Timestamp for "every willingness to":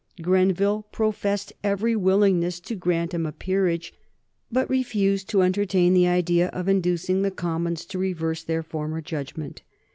1.63-2.73